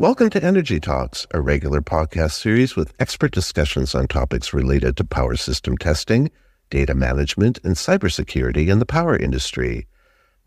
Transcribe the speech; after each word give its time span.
Welcome 0.00 0.30
to 0.30 0.42
Energy 0.42 0.80
Talks, 0.80 1.26
a 1.34 1.42
regular 1.42 1.82
podcast 1.82 2.32
series 2.32 2.74
with 2.74 2.94
expert 2.98 3.32
discussions 3.32 3.94
on 3.94 4.08
topics 4.08 4.54
related 4.54 4.96
to 4.96 5.04
power 5.04 5.36
system 5.36 5.76
testing, 5.76 6.30
data 6.70 6.94
management, 6.94 7.58
and 7.64 7.76
cybersecurity 7.76 8.68
in 8.68 8.78
the 8.78 8.86
power 8.86 9.14
industry. 9.14 9.86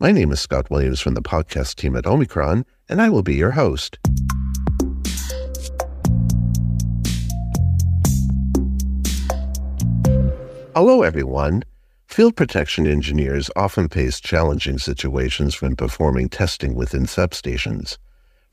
My 0.00 0.10
name 0.10 0.32
is 0.32 0.40
Scott 0.40 0.72
Williams 0.72 0.98
from 1.00 1.14
the 1.14 1.22
podcast 1.22 1.76
team 1.76 1.94
at 1.94 2.04
Omicron, 2.04 2.66
and 2.88 3.00
I 3.00 3.10
will 3.10 3.22
be 3.22 3.36
your 3.36 3.52
host. 3.52 3.96
Hello, 10.74 11.02
everyone. 11.02 11.62
Field 12.08 12.34
protection 12.34 12.88
engineers 12.88 13.50
often 13.54 13.88
face 13.88 14.18
challenging 14.18 14.78
situations 14.78 15.62
when 15.62 15.76
performing 15.76 16.28
testing 16.28 16.74
within 16.74 17.04
substations. 17.04 17.98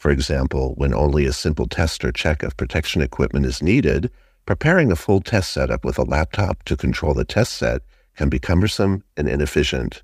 For 0.02 0.10
example, 0.10 0.74
when 0.78 0.96
only 0.96 1.28
a 1.28 1.32
simple 1.32 1.68
test 1.68 2.04
or 2.04 2.12
check 2.12 2.42
of 2.42 2.58
protection 2.58 3.04
equipment 3.04 3.46
is 3.46 3.62
needed, 3.62 4.10
preparing 4.48 4.92
a 4.92 4.96
full 4.96 5.22
test 5.22 5.54
setup 5.54 5.86
with 5.86 6.00
a 6.00 6.04
laptop 6.04 6.64
to 6.64 6.76
control 6.76 7.14
the 7.14 7.24
test 7.24 7.54
set 7.54 7.84
can 8.16 8.28
be 8.28 8.40
cumbersome 8.40 9.04
and 9.16 9.30
inefficient. 9.30 10.02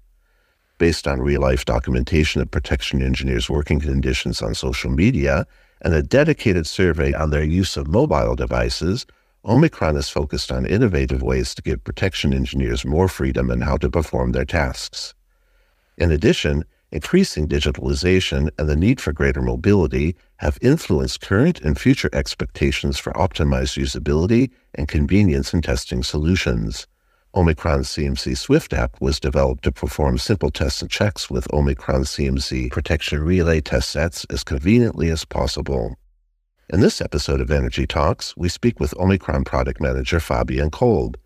Based 0.78 1.08
on 1.08 1.20
real 1.20 1.42
life 1.42 1.66
documentation 1.66 2.42
of 2.42 2.52
protection 2.52 3.02
engineers' 3.02 3.50
working 3.50 3.80
conditions 3.80 4.40
on 4.40 4.54
social 4.54 4.92
media 4.92 5.48
and 5.82 5.96
a 5.96 6.04
dedicated 6.04 6.68
survey 6.68 7.12
on 7.14 7.32
their 7.32 7.44
use 7.44 7.76
of 7.76 7.88
mobile 7.88 8.36
devices, 8.36 9.08
Omicron 9.46 9.98
is 9.98 10.10
focused 10.10 10.52
on 10.52 10.68
innovative 10.68 11.24
ways 11.24 11.56
to 11.56 11.64
give 11.64 11.84
protection 11.84 12.36
engineers 12.36 12.86
more 12.86 13.08
freedom 13.08 13.50
in 13.50 13.62
how 13.62 13.78
to 13.78 13.90
perform 13.90 14.34
their 14.34 14.46
tasks. 14.46 15.16
In 15.98 16.12
addition, 16.12 16.66
increasing 16.92 17.48
digitalization 17.48 18.50
and 18.58 18.70
the 18.70 18.76
need 18.76 19.02
for 19.02 19.12
greater 19.12 19.42
mobility 19.42 20.16
have 20.38 20.58
influenced 20.62 21.22
current 21.22 21.60
and 21.62 21.80
future 21.80 22.10
expectations 22.14 22.98
for 22.98 23.12
optimized 23.14 23.78
usability 23.78 24.52
and 24.76 24.88
convenience 24.88 25.54
in 25.54 25.62
testing 25.62 26.02
solutions. 26.02 26.88
Omicron 27.36 27.82
CMC 27.82 28.38
Swift 28.38 28.74
app 28.74 29.00
was 29.02 29.20
developed 29.20 29.64
to 29.64 29.72
perform 29.72 30.18
simple 30.18 30.50
tests 30.50 30.82
and 30.82 30.90
checks 30.90 31.30
with 31.30 31.52
Omicron 31.54 32.04
CMC 32.04 32.72
protection 32.72 33.22
relay 33.22 33.60
test 33.60 33.90
sets 33.90 34.26
as 34.30 34.44
conveniently 34.44 35.10
as 35.10 35.26
possible. 35.26 35.98
In 36.70 36.80
this 36.80 37.02
episode 37.02 37.42
of 37.42 37.52
Energy 37.52 37.86
Talks, 37.86 38.36
we 38.36 38.50
speak 38.50 38.80
with 38.80 38.98
Omicron 38.98 39.44
product 39.44 39.80
manager 39.82 40.20
Fabian 40.20 40.72
Kolb. 40.72 41.18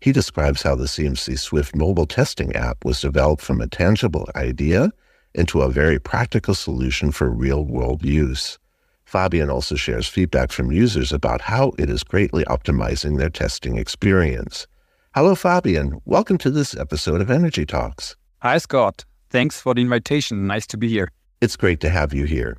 He 0.00 0.12
describes 0.12 0.62
how 0.62 0.74
the 0.74 0.84
CMC 0.84 1.38
Swift 1.38 1.76
mobile 1.76 2.06
testing 2.06 2.54
app 2.56 2.84
was 2.84 3.00
developed 3.00 3.42
from 3.42 3.60
a 3.60 3.68
tangible 3.68 4.28
idea 4.34 4.90
into 5.34 5.62
a 5.62 5.70
very 5.70 5.98
practical 5.98 6.54
solution 6.54 7.12
for 7.12 7.30
real 7.30 7.64
world 7.64 8.04
use. 8.04 8.58
Fabian 9.04 9.50
also 9.50 9.74
shares 9.74 10.06
feedback 10.06 10.52
from 10.52 10.70
users 10.70 11.12
about 11.12 11.40
how 11.40 11.72
it 11.78 11.90
is 11.90 12.04
greatly 12.04 12.44
optimizing 12.44 13.18
their 13.18 13.30
testing 13.30 13.76
experience. 13.76 14.66
Hello, 15.14 15.34
Fabian. 15.34 16.00
Welcome 16.04 16.38
to 16.38 16.50
this 16.50 16.76
episode 16.76 17.20
of 17.20 17.30
Energy 17.30 17.66
Talks. 17.66 18.16
Hi, 18.42 18.58
Scott. 18.58 19.04
Thanks 19.28 19.60
for 19.60 19.74
the 19.74 19.80
invitation. 19.80 20.46
Nice 20.46 20.66
to 20.68 20.76
be 20.76 20.88
here. 20.88 21.10
It's 21.40 21.56
great 21.56 21.80
to 21.80 21.90
have 21.90 22.14
you 22.14 22.24
here. 22.24 22.56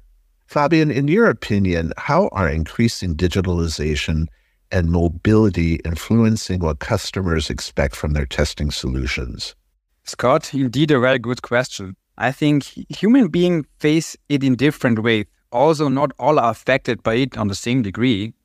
Fabian, 0.47 0.91
in 0.91 1.07
your 1.07 1.29
opinion, 1.29 1.93
how 1.97 2.27
are 2.33 2.49
increasing 2.49 3.15
digitalization 3.15 4.27
and 4.71 4.89
mobility 4.89 5.75
influencing 5.85 6.59
what 6.59 6.79
customers 6.79 7.49
expect 7.49 7.95
from 7.95 8.13
their 8.13 8.25
testing 8.25 8.71
solutions? 8.71 9.55
Scott, 10.03 10.53
indeed 10.53 10.91
a 10.91 10.99
very 10.99 11.19
good 11.19 11.41
question. 11.41 11.95
I 12.21 12.31
think 12.31 12.65
human 12.89 13.29
beings 13.29 13.65
face 13.79 14.15
it 14.29 14.43
in 14.43 14.55
different 14.55 14.99
ways. 14.99 15.25
Also, 15.51 15.89
not 15.89 16.11
all 16.19 16.37
are 16.37 16.51
affected 16.51 17.01
by 17.01 17.15
it 17.15 17.35
on 17.35 17.47
the 17.47 17.55
same 17.55 17.81
degree. 17.81 18.35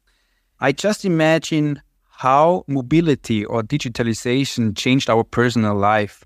I 0.61 0.73
just 0.73 1.05
imagine 1.05 1.83
how 2.09 2.65
mobility 2.69 3.45
or 3.45 3.63
digitalization 3.63 4.75
changed 4.75 5.11
our 5.11 5.25
personal 5.25 5.75
life. 5.75 6.25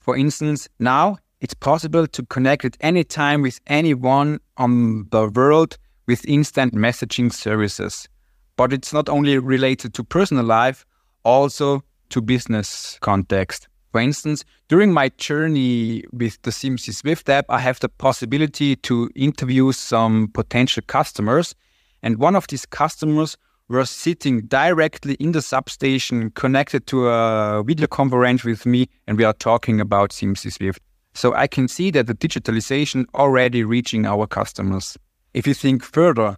For 0.00 0.16
instance, 0.16 0.68
now 0.80 1.18
it's 1.40 1.54
possible 1.54 2.08
to 2.08 2.26
connect 2.26 2.64
at 2.64 2.76
any 2.80 3.04
time 3.04 3.42
with 3.42 3.60
anyone 3.68 4.40
on 4.56 5.06
the 5.10 5.28
world 5.28 5.78
with 6.08 6.26
instant 6.26 6.74
messaging 6.74 7.32
services. 7.32 8.08
But 8.56 8.72
it's 8.72 8.92
not 8.92 9.08
only 9.08 9.38
related 9.38 9.94
to 9.94 10.02
personal 10.02 10.44
life, 10.44 10.84
also 11.22 11.84
to 12.08 12.20
business 12.20 12.98
context. 13.00 13.68
For 13.92 14.00
instance, 14.00 14.44
during 14.68 14.92
my 14.92 15.08
journey 15.16 16.04
with 16.12 16.40
the 16.42 16.50
CMC 16.50 16.94
Swift 16.94 17.28
app, 17.28 17.46
I 17.48 17.58
have 17.60 17.80
the 17.80 17.88
possibility 17.88 18.76
to 18.76 19.10
interview 19.14 19.72
some 19.72 20.28
potential 20.28 20.82
customers. 20.86 21.54
And 22.02 22.18
one 22.18 22.36
of 22.36 22.46
these 22.48 22.66
customers 22.66 23.36
was 23.68 23.90
sitting 23.90 24.42
directly 24.42 25.14
in 25.14 25.32
the 25.32 25.42
substation 25.42 26.30
connected 26.30 26.86
to 26.88 27.08
a 27.08 27.62
video 27.64 27.86
conference 27.86 28.44
with 28.44 28.66
me, 28.66 28.88
and 29.06 29.18
we 29.18 29.24
are 29.24 29.32
talking 29.32 29.80
about 29.80 30.10
CMC 30.10 30.52
Swift. 30.52 30.82
So 31.14 31.34
I 31.34 31.46
can 31.46 31.66
see 31.66 31.90
that 31.90 32.06
the 32.06 32.14
digitalization 32.14 33.06
already 33.14 33.64
reaching 33.64 34.06
our 34.06 34.26
customers. 34.26 34.96
If 35.34 35.46
you 35.46 35.54
think 35.54 35.82
further, 35.82 36.36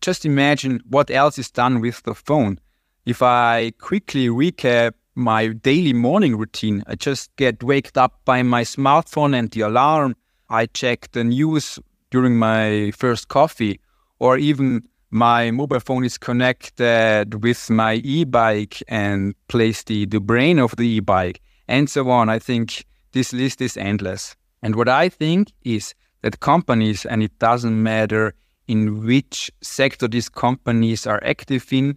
just 0.00 0.24
imagine 0.24 0.80
what 0.88 1.10
else 1.10 1.38
is 1.38 1.50
done 1.50 1.80
with 1.80 2.02
the 2.02 2.14
phone. 2.14 2.58
If 3.06 3.22
I 3.22 3.72
quickly 3.80 4.28
recap 4.28 4.92
my 5.16 5.48
daily 5.48 5.94
morning 5.94 6.36
routine. 6.36 6.84
I 6.86 6.94
just 6.94 7.34
get 7.36 7.62
waked 7.62 7.96
up 7.96 8.20
by 8.24 8.42
my 8.42 8.62
smartphone 8.62 9.36
and 9.36 9.50
the 9.50 9.62
alarm. 9.62 10.14
I 10.50 10.66
check 10.66 11.10
the 11.12 11.24
news 11.24 11.78
during 12.10 12.36
my 12.36 12.92
first 12.92 13.28
coffee, 13.28 13.80
or 14.18 14.36
even 14.36 14.86
my 15.10 15.50
mobile 15.50 15.80
phone 15.80 16.04
is 16.04 16.18
connected 16.18 17.42
with 17.42 17.70
my 17.70 17.94
e-bike 18.04 18.82
and 18.88 19.34
plays 19.48 19.82
the, 19.84 20.04
the 20.04 20.20
brain 20.20 20.58
of 20.58 20.76
the 20.76 20.86
e-bike 20.86 21.40
and 21.66 21.88
so 21.88 22.10
on. 22.10 22.28
I 22.28 22.38
think 22.38 22.84
this 23.12 23.32
list 23.32 23.60
is 23.60 23.76
endless. 23.76 24.36
And 24.62 24.76
what 24.76 24.88
I 24.88 25.08
think 25.08 25.52
is 25.62 25.94
that 26.22 26.40
companies, 26.40 27.06
and 27.06 27.22
it 27.22 27.38
doesn't 27.38 27.82
matter 27.82 28.34
in 28.68 29.06
which 29.06 29.50
sector 29.62 30.08
these 30.08 30.28
companies 30.28 31.06
are 31.06 31.22
active 31.24 31.72
in, 31.72 31.96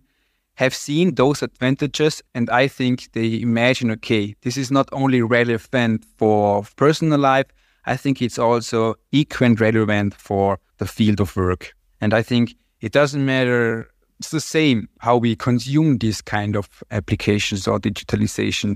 have 0.60 0.76
seen 0.76 1.16
those 1.16 1.42
advantages 1.42 2.22
and 2.36 2.50
I 2.50 2.68
think 2.68 3.14
they 3.14 3.40
imagine, 3.40 3.92
okay, 3.92 4.36
this 4.42 4.58
is 4.58 4.70
not 4.70 4.90
only 4.92 5.22
relevant 5.22 6.04
for 6.18 6.64
personal 6.76 7.18
life, 7.18 7.46
I 7.86 7.96
think 7.96 8.22
it's 8.22 8.38
also 8.38 8.96
equally 9.14 9.56
relevant 9.56 10.14
for 10.14 10.60
the 10.78 10.86
field 10.86 11.22
of 11.22 11.34
work. 11.38 11.74
And 12.02 12.14
I 12.14 12.22
think 12.22 12.56
it 12.82 12.92
doesn't 12.92 13.26
matter, 13.26 13.90
it's 14.20 14.32
the 14.32 14.42
same 14.42 14.90
how 15.00 15.16
we 15.16 15.34
consume 15.38 15.98
this 15.98 16.22
kind 16.22 16.58
of 16.58 16.68
applications 16.92 17.66
or 17.66 17.80
digitalization. 17.80 18.76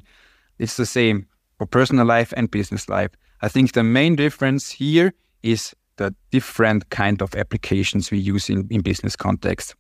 It's 0.60 0.78
the 0.78 0.86
same 0.86 1.28
for 1.58 1.66
personal 1.68 2.06
life 2.06 2.34
and 2.38 2.50
business 2.50 2.88
life. 2.88 3.12
I 3.42 3.50
think 3.50 3.74
the 3.74 3.84
main 3.84 4.16
difference 4.16 4.70
here 4.70 5.14
is 5.42 5.76
the 5.98 6.16
different 6.32 6.92
kind 6.92 7.22
of 7.22 7.36
applications 7.36 8.10
we 8.10 8.20
use 8.20 8.50
in, 8.50 8.70
in 8.70 8.80
business 8.80 9.18
context. 9.18 9.76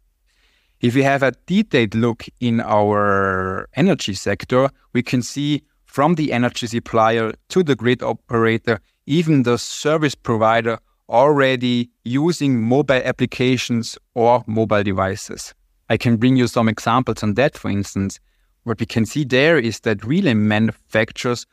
If 0.84 0.96
we 0.96 1.04
have 1.04 1.24
a 1.24 1.32
detailed 1.46 1.96
look 1.96 2.26
in 2.42 2.60
our 2.60 3.70
energy 3.74 4.14
sector, 4.16 4.70
we 4.92 5.02
can 5.02 5.22
see 5.22 5.64
from 5.86 6.16
the 6.16 6.34
energy 6.34 6.68
supplier 6.68 7.32
to 7.50 7.64
the 7.64 7.74
grid 7.74 8.04
operator, 8.04 8.82
even 9.06 9.44
the 9.44 9.58
service 9.58 10.14
provider 10.14 10.78
already 11.08 11.90
using 12.04 12.62
mobile 12.62 13.02
applications 13.06 13.98
or 14.14 14.44
mobile 14.46 14.84
devices. 14.84 15.54
I 15.90 15.96
can 15.96 16.18
bring 16.18 16.36
you 16.36 16.48
some 16.48 16.68
examples 16.68 17.24
on 17.24 17.36
that, 17.36 17.58
for 17.58 17.72
instance. 17.72 18.20
What 18.64 18.82
we 18.82 18.86
can 18.86 19.06
see 19.06 19.24
there 19.24 19.58
is 19.58 19.80
that 19.82 20.04
relay 20.04 20.34
manufacturers 20.34 21.46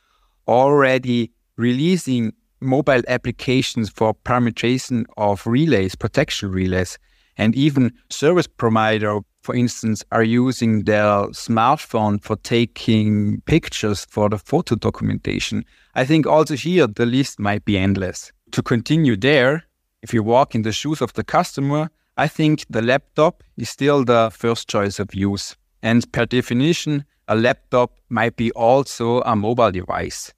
already 0.48 1.30
releasing 1.56 2.32
mobile 2.60 3.02
applications 3.06 3.90
for 3.90 4.12
parameterization 4.12 5.04
of 5.16 5.46
relays, 5.46 5.94
protection 5.94 6.50
relays, 6.50 6.98
and 7.40 7.54
even 7.56 7.92
service 8.10 8.46
provider, 8.46 9.20
for 9.42 9.54
instance, 9.54 10.04
are 10.12 10.22
using 10.22 10.84
their 10.84 11.28
smartphone 11.32 12.22
for 12.22 12.36
taking 12.36 13.40
pictures 13.42 14.04
for 14.04 14.28
the 14.28 14.38
photo 14.38 14.74
documentation. 14.74 15.64
I 15.94 16.04
think 16.04 16.26
also 16.26 16.54
here 16.54 16.86
the 16.86 17.06
list 17.06 17.38
might 17.38 17.64
be 17.64 17.78
endless. 17.78 18.32
To 18.52 18.62
continue 18.62 19.16
there, 19.16 19.64
if 20.02 20.12
you 20.12 20.22
walk 20.22 20.54
in 20.54 20.62
the 20.62 20.72
shoes 20.72 21.00
of 21.00 21.12
the 21.14 21.24
customer, 21.24 21.90
I 22.16 22.28
think 22.28 22.64
the 22.68 22.82
laptop 22.82 23.42
is 23.56 23.70
still 23.70 24.04
the 24.04 24.30
first 24.32 24.68
choice 24.68 24.98
of 24.98 25.14
use. 25.14 25.56
And 25.82 26.10
per 26.12 26.26
definition, 26.26 27.04
a 27.28 27.34
laptop 27.34 27.92
might 28.08 28.36
be 28.36 28.50
also 28.52 29.22
a 29.22 29.34
mobile 29.36 29.70
device. 29.70 30.32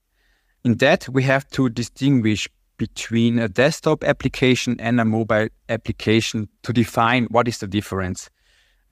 In 0.65 0.77
that, 0.77 1.09
we 1.09 1.25
have 1.25 1.49
to 1.51 1.69
distinguish 1.69 2.49
between 2.77 3.39
a 3.39 3.49
desktop 3.49 4.05
application 4.05 4.77
and 4.79 5.01
a 5.01 5.05
mobile 5.05 5.49
application 5.69 6.49
to 6.63 6.73
define 6.73 7.25
what 7.27 7.49
is 7.49 7.59
the 7.59 7.67
difference. 7.67 8.31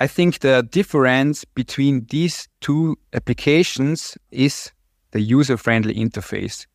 I 0.01 0.07
think 0.07 0.39
the 0.39 0.63
difference 0.63 1.45
between 1.45 2.07
these 2.09 2.49
two 2.63 2.97
applications 3.13 4.17
is 4.31 4.73
the 5.11 5.21
user 5.21 5.59
friendly 5.59 5.95
interface. 5.95 6.67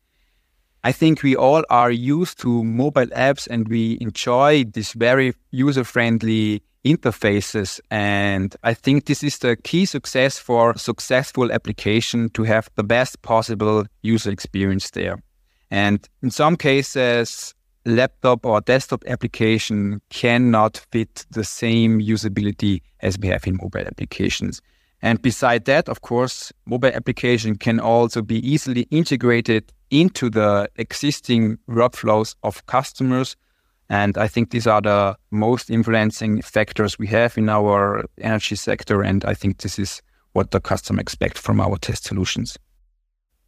I 0.84 0.92
think 0.92 1.24
we 1.24 1.34
all 1.34 1.64
are 1.68 1.90
used 1.90 2.38
to 2.42 2.62
mobile 2.62 3.08
apps 3.08 3.48
and 3.48 3.66
we 3.66 3.98
enjoy 4.00 4.64
these 4.72 4.92
very 4.92 5.34
user 5.50 5.82
friendly 5.82 6.62
interfaces. 6.84 7.80
And 7.90 8.54
I 8.62 8.74
think 8.74 9.06
this 9.06 9.24
is 9.24 9.38
the 9.38 9.56
key 9.56 9.86
success 9.86 10.38
for 10.38 10.78
successful 10.78 11.50
application 11.50 12.30
to 12.30 12.44
have 12.44 12.70
the 12.76 12.84
best 12.84 13.22
possible 13.22 13.86
user 14.02 14.30
experience 14.30 14.90
there. 14.90 15.18
And 15.68 16.08
in 16.22 16.30
some 16.30 16.56
cases, 16.56 17.56
laptop 17.86 18.44
or 18.44 18.60
desktop 18.60 19.04
application 19.06 20.00
cannot 20.10 20.84
fit 20.90 21.24
the 21.30 21.44
same 21.44 22.00
usability 22.00 22.82
as 23.00 23.18
we 23.18 23.28
have 23.28 23.46
in 23.46 23.56
mobile 23.62 23.86
applications. 23.86 24.60
And 25.02 25.22
beside 25.22 25.66
that, 25.66 25.88
of 25.88 26.00
course, 26.00 26.52
mobile 26.66 26.90
application 26.92 27.56
can 27.56 27.78
also 27.78 28.22
be 28.22 28.38
easily 28.46 28.82
integrated 28.90 29.72
into 29.90 30.28
the 30.28 30.68
existing 30.76 31.58
workflows 31.68 32.34
of 32.42 32.66
customers. 32.66 33.36
And 33.88 34.18
I 34.18 34.26
think 34.26 34.50
these 34.50 34.66
are 34.66 34.80
the 34.80 35.16
most 35.30 35.70
influencing 35.70 36.42
factors 36.42 36.98
we 36.98 37.06
have 37.08 37.38
in 37.38 37.48
our 37.48 38.04
energy 38.20 38.56
sector. 38.56 39.02
And 39.02 39.24
I 39.24 39.34
think 39.34 39.58
this 39.58 39.78
is 39.78 40.02
what 40.32 40.50
the 40.50 40.60
customer 40.60 41.00
expects 41.00 41.40
from 41.40 41.60
our 41.60 41.76
test 41.78 42.04
solutions. 42.04 42.58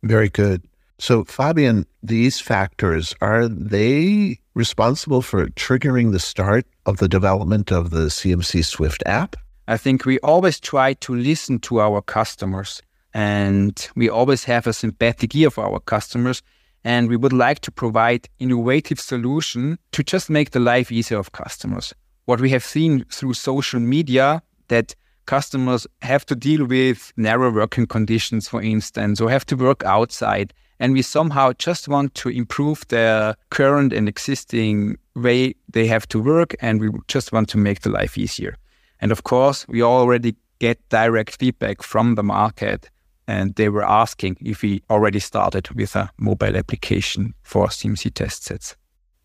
Very 0.04 0.28
good. 0.28 0.62
So, 1.00 1.24
Fabian, 1.24 1.86
these 2.02 2.40
factors 2.40 3.14
are 3.20 3.46
they 3.48 4.40
responsible 4.54 5.22
for 5.22 5.46
triggering 5.50 6.10
the 6.10 6.18
start 6.18 6.66
of 6.86 6.96
the 6.96 7.08
development 7.08 7.70
of 7.70 7.90
the 7.90 8.06
CMC 8.08 8.64
Swift 8.64 9.02
app? 9.06 9.36
I 9.68 9.76
think 9.76 10.04
we 10.04 10.18
always 10.20 10.58
try 10.58 10.94
to 10.94 11.14
listen 11.14 11.60
to 11.60 11.80
our 11.80 12.02
customers 12.02 12.82
and 13.14 13.88
we 13.94 14.08
always 14.08 14.44
have 14.44 14.66
a 14.66 14.72
sympathetic 14.72 15.34
ear 15.36 15.50
for 15.50 15.64
our 15.64 15.80
customers. 15.80 16.42
And 16.84 17.08
we 17.08 17.16
would 17.16 17.32
like 17.32 17.60
to 17.60 17.70
provide 17.70 18.28
innovative 18.38 19.00
solution 19.00 19.78
to 19.92 20.02
just 20.02 20.30
make 20.30 20.50
the 20.50 20.60
life 20.60 20.90
easier 20.90 21.18
of 21.18 21.32
customers. 21.32 21.94
What 22.24 22.40
we 22.40 22.50
have 22.50 22.64
seen 22.64 23.04
through 23.04 23.34
social 23.34 23.80
media 23.80 24.42
that 24.68 24.94
customers 25.26 25.86
have 26.02 26.24
to 26.26 26.34
deal 26.34 26.64
with 26.64 27.12
narrow 27.16 27.52
working 27.52 27.86
conditions, 27.86 28.48
for 28.48 28.62
instance, 28.62 29.20
or 29.20 29.30
have 29.30 29.44
to 29.46 29.56
work 29.56 29.84
outside. 29.84 30.54
And 30.80 30.92
we 30.92 31.02
somehow 31.02 31.52
just 31.58 31.88
want 31.88 32.14
to 32.14 32.28
improve 32.28 32.86
their 32.88 33.34
current 33.50 33.92
and 33.92 34.08
existing 34.08 34.96
way 35.14 35.54
they 35.72 35.86
have 35.86 36.06
to 36.08 36.20
work. 36.20 36.54
And 36.60 36.80
we 36.80 36.90
just 37.08 37.32
want 37.32 37.48
to 37.50 37.58
make 37.58 37.80
the 37.80 37.90
life 37.90 38.16
easier. 38.16 38.56
And 39.00 39.12
of 39.12 39.24
course, 39.24 39.66
we 39.68 39.82
already 39.82 40.36
get 40.58 40.88
direct 40.88 41.38
feedback 41.38 41.82
from 41.82 42.14
the 42.14 42.22
market 42.22 42.90
and 43.28 43.54
they 43.56 43.68
were 43.68 43.84
asking 43.84 44.38
if 44.40 44.62
we 44.62 44.82
already 44.88 45.20
started 45.20 45.70
with 45.72 45.94
a 45.94 46.10
mobile 46.16 46.56
application 46.56 47.34
for 47.42 47.66
CMC 47.66 48.14
test 48.14 48.44
sets. 48.44 48.74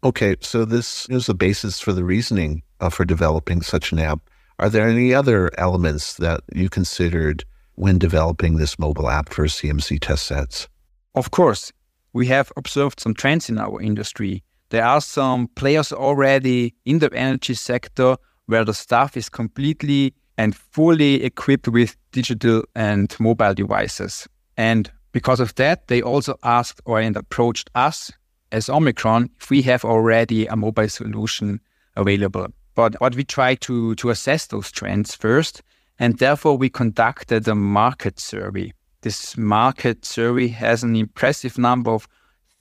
Okay, 0.03 0.35
so 0.41 0.65
this 0.65 1.07
is 1.09 1.27
the 1.27 1.33
basis 1.33 1.79
for 1.79 1.93
the 1.93 2.03
reasoning 2.03 2.61
uh, 2.81 2.89
for 2.89 3.05
developing 3.05 3.61
such 3.61 3.93
an 3.93 3.99
app. 3.99 4.19
Are 4.59 4.69
there 4.69 4.87
any 4.87 5.13
other 5.13 5.49
elements 5.57 6.15
that 6.15 6.41
you 6.53 6.69
considered 6.69 7.45
when 7.75 7.97
developing 7.97 8.57
this 8.57 8.77
mobile 8.77 9.09
app 9.09 9.29
for 9.29 9.45
CMC 9.45 9.99
test 10.01 10.27
sets? 10.27 10.67
Of 11.15 11.29
course, 11.29 11.71
we 12.13 12.27
have 12.27 12.51
observed 12.57 12.99
some 12.99 13.13
trends 13.13 13.49
in 13.49 13.59
our 13.59 13.81
industry. 13.81 14.43
There 14.69 14.83
are 14.83 15.01
some 15.01 15.47
players 15.49 15.91
already 15.91 16.73
in 16.85 16.99
the 16.99 17.13
energy 17.13 17.53
sector 17.53 18.17
where 18.47 18.65
the 18.65 18.73
staff 18.73 19.15
is 19.15 19.29
completely 19.29 20.15
and 20.37 20.55
fully 20.55 21.23
equipped 21.23 21.67
with 21.67 21.95
digital 22.11 22.63
and 22.75 23.15
mobile 23.19 23.53
devices. 23.53 24.27
And 24.57 24.91
because 25.11 25.39
of 25.39 25.53
that, 25.55 25.87
they 25.87 26.01
also 26.01 26.35
asked 26.43 26.81
or 26.85 26.99
and 26.99 27.15
approached 27.15 27.69
us 27.75 28.11
as 28.51 28.67
Omicron 28.67 29.29
if 29.39 29.51
we 29.51 29.61
have 29.63 29.85
already 29.85 30.47
a 30.47 30.55
mobile 30.55 30.89
solution 30.89 31.59
available. 31.95 32.47
But 32.73 32.99
what 32.99 33.15
we 33.15 33.23
try 33.23 33.53
to, 33.55 33.93
to 33.95 34.09
assess 34.09 34.47
those 34.47 34.71
trends 34.71 35.13
first, 35.13 35.61
and 35.99 36.17
therefore 36.17 36.57
we 36.57 36.69
conducted 36.69 37.47
a 37.47 37.53
market 37.53 38.19
survey. 38.19 38.73
This 39.03 39.37
market 39.37 40.03
survey 40.03 40.47
has 40.47 40.83
an 40.83 40.95
impressive 40.95 41.57
number 41.57 41.91
of 41.91 42.07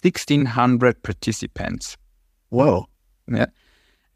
1,600 0.03 1.03
participants. 1.03 1.97
Whoa. 2.51 2.87
Yeah 3.27 3.47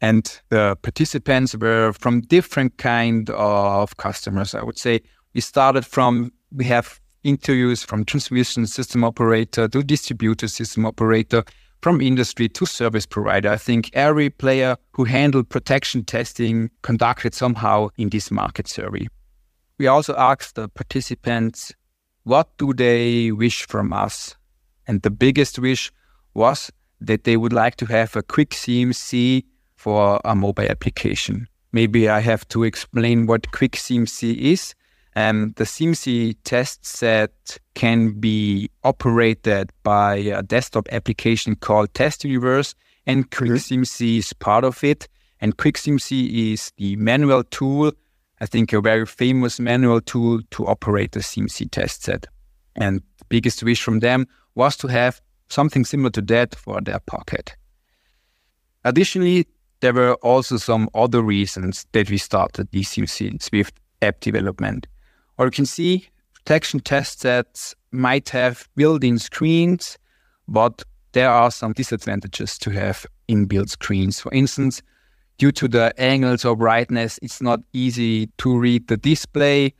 and 0.01 0.39
the 0.49 0.77
participants 0.81 1.55
were 1.55 1.93
from 1.93 2.21
different 2.21 2.77
kind 2.77 3.29
of 3.31 3.97
customers 3.97 4.53
i 4.53 4.63
would 4.63 4.77
say 4.77 4.99
we 5.33 5.41
started 5.41 5.85
from 5.85 6.31
we 6.51 6.65
have 6.65 6.99
interviews 7.23 7.83
from 7.83 8.05
transmission 8.05 8.65
system 8.67 9.03
operator 9.03 9.67
to 9.67 9.83
distributor 9.83 10.47
system 10.47 10.85
operator 10.85 11.43
from 11.81 12.01
industry 12.01 12.47
to 12.47 12.65
service 12.65 13.05
provider 13.05 13.49
i 13.49 13.57
think 13.57 13.89
every 13.93 14.29
player 14.29 14.75
who 14.91 15.03
handled 15.03 15.49
protection 15.49 16.03
testing 16.03 16.69
conducted 16.83 17.33
somehow 17.33 17.89
in 17.97 18.09
this 18.09 18.31
market 18.31 18.67
survey 18.67 19.07
we 19.79 19.87
also 19.87 20.15
asked 20.15 20.55
the 20.55 20.69
participants 20.69 21.73
what 22.27 22.47
do 22.57 22.73
they 22.73 23.31
wish 23.31 23.65
from 23.67 23.93
us 24.05 24.35
and 24.87 25.01
the 25.01 25.13
biggest 25.25 25.59
wish 25.59 25.91
was 26.33 26.71
that 26.99 27.23
they 27.23 27.37
would 27.37 27.53
like 27.53 27.75
to 27.75 27.85
have 27.85 28.15
a 28.15 28.23
quick 28.23 28.51
cmc 28.51 29.43
for 29.77 30.19
a 30.25 30.35
mobile 30.35 30.69
application. 30.69 31.47
Maybe 31.71 32.09
I 32.09 32.19
have 32.19 32.47
to 32.49 32.63
explain 32.63 33.27
what 33.27 33.51
Quick 33.51 33.73
CMC 33.73 34.35
is. 34.35 34.73
Um, 35.15 35.53
the 35.55 35.63
CMC 35.63 36.35
test 36.43 36.85
set 36.85 37.57
can 37.75 38.19
be 38.19 38.69
operated 38.83 39.71
by 39.83 40.15
a 40.15 40.43
desktop 40.43 40.87
application 40.91 41.55
called 41.55 41.93
Test 41.93 42.23
Universe, 42.23 42.75
and 43.05 43.29
Quick 43.31 43.51
mm-hmm. 43.51 43.81
CMC 43.81 44.17
is 44.17 44.33
part 44.33 44.63
of 44.63 44.83
it. 44.83 45.07
And 45.39 45.57
Quick 45.57 45.75
CMC 45.75 46.53
is 46.53 46.71
the 46.77 46.95
manual 46.95 47.43
tool, 47.43 47.91
I 48.39 48.45
think 48.45 48.71
a 48.73 48.81
very 48.81 49.05
famous 49.05 49.59
manual 49.59 50.01
tool 50.01 50.41
to 50.51 50.67
operate 50.67 51.13
the 51.13 51.21
CMC 51.21 51.71
test 51.71 52.03
set. 52.03 52.27
And 52.75 53.01
the 53.17 53.25
biggest 53.29 53.63
wish 53.63 53.81
from 53.81 53.99
them 53.99 54.27
was 54.55 54.77
to 54.77 54.87
have 54.87 55.21
something 55.49 55.85
similar 55.85 56.11
to 56.11 56.21
that 56.21 56.55
for 56.55 56.81
their 56.81 56.99
pocket. 56.99 57.55
Additionally, 58.83 59.47
there 59.79 59.93
were 59.93 60.15
also 60.15 60.57
some 60.57 60.89
other 60.93 61.21
reasons 61.21 61.85
that 61.91 62.09
we 62.09 62.17
started 62.17 62.71
DCMC 62.71 63.41
Swift 63.41 63.79
app 64.01 64.19
development. 64.19 64.87
Or 65.37 65.45
you 65.45 65.51
can 65.51 65.65
see 65.65 66.07
protection 66.33 66.79
test 66.79 67.21
sets 67.21 67.75
might 67.91 68.29
have 68.29 68.67
built-in 68.75 69.19
screens, 69.19 69.97
but 70.47 70.83
there 71.11 71.29
are 71.29 71.51
some 71.51 71.73
disadvantages 71.73 72.57
to 72.59 72.69
have 72.71 73.05
inbuilt 73.27 73.69
screens. 73.69 74.19
For 74.19 74.31
instance, 74.33 74.81
due 75.37 75.51
to 75.51 75.67
the 75.67 75.93
angles 75.97 76.45
or 76.45 76.55
brightness, 76.55 77.19
it's 77.21 77.41
not 77.41 77.59
easy 77.73 78.27
to 78.37 78.57
read 78.57 78.87
the 78.87 78.97
display, 78.97 79.73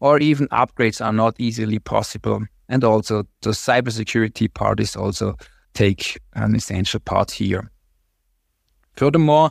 or 0.00 0.18
even 0.18 0.48
upgrades 0.48 1.04
are 1.04 1.12
not 1.12 1.34
easily 1.38 1.78
possible. 1.78 2.44
And 2.68 2.84
also 2.84 3.24
the 3.42 3.50
cybersecurity 3.50 4.52
part 4.52 4.80
is 4.80 4.96
also 4.96 5.36
take 5.74 6.18
an 6.34 6.54
essential 6.54 7.00
part 7.00 7.30
here. 7.30 7.70
Furthermore, 8.96 9.50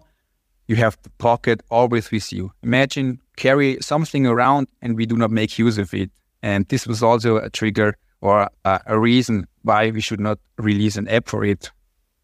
you 0.67 0.75
have 0.77 0.97
the 1.03 1.09
pocket 1.11 1.61
always 1.69 2.11
with 2.11 2.31
you. 2.31 2.51
Imagine 2.63 3.19
carry 3.35 3.77
something 3.81 4.25
around 4.25 4.67
and 4.81 4.95
we 4.95 5.05
do 5.05 5.17
not 5.17 5.31
make 5.31 5.59
use 5.59 5.77
of 5.77 5.93
it. 5.93 6.09
And 6.41 6.67
this 6.69 6.87
was 6.87 7.03
also 7.03 7.37
a 7.37 7.49
trigger 7.49 7.97
or 8.21 8.49
a, 8.63 8.79
a 8.87 8.99
reason 8.99 9.47
why 9.63 9.91
we 9.91 10.01
should 10.01 10.19
not 10.19 10.39
release 10.57 10.95
an 10.95 11.07
app 11.07 11.27
for 11.27 11.43
it 11.43 11.71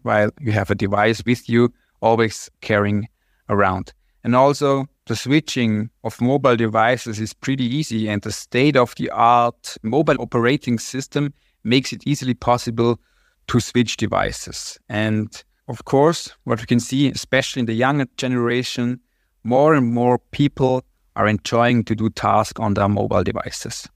while 0.03 0.31
you 0.39 0.51
have 0.53 0.72
a 0.72 0.75
device 0.75 1.22
with 1.25 1.50
you, 1.50 1.74
always 2.01 2.50
carrying 2.62 3.08
around. 3.50 3.94
And 4.24 4.36
also, 4.36 4.86
the 5.06 5.15
switching 5.15 5.89
of 6.03 6.22
mobile 6.22 6.56
devices 6.56 7.20
is 7.20 7.34
pretty 7.34 7.63
easy, 7.63 8.08
and 8.10 8.22
the 8.22 8.32
state 8.32 8.75
of 8.75 8.94
the 8.96 9.10
art 9.10 9.77
mobile 9.82 10.22
operating 10.22 10.77
system 10.77 11.34
makes 11.63 11.94
it 11.94 12.03
easily 12.06 12.34
possible 12.34 13.00
to 13.48 13.60
switch 13.60 13.98
devices. 13.98 14.77
And 14.89 15.44
of 15.68 15.86
course, 15.86 16.32
what 16.44 16.60
we 16.60 16.65
can 16.65 16.79
see, 16.79 17.10
especially 17.10 17.62
in 17.62 17.65
the 17.65 17.74
younger 17.74 18.06
generation, 18.18 19.00
more 19.44 19.74
and 19.74 19.94
more 19.94 20.20
people 20.32 20.84
are 21.15 21.27
enjoying 21.27 21.84
to 21.86 21.96
do 21.96 22.10
tasks 22.10 22.60
on 22.60 22.74
their 22.74 22.89
mobile 22.89 23.24
devices. 23.24 23.88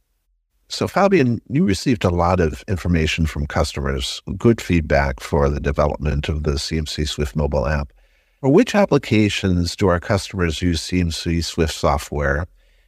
So, 0.69 0.87
Fabian, 0.87 1.39
you 1.49 1.65
received 1.65 2.03
a 2.03 2.09
lot 2.09 2.39
of 2.39 2.63
information 2.67 3.25
from 3.27 3.45
customers, 3.45 4.21
good 4.37 4.59
feedback 4.59 5.19
for 5.19 5.49
the 5.49 5.59
development 5.59 6.29
of 6.29 6.43
the 6.43 6.53
CMC 6.53 7.07
Swift 7.07 7.35
mobile 7.35 7.67
app. 7.67 7.93
For 8.43 8.51
which 8.51 8.75
applications 8.75 9.73
do 9.73 9.87
our 9.87 10.01
customers 10.01 10.61
use 10.61 10.81
CMC 10.81 11.45
Swift 11.45 11.73
software? 11.73 12.45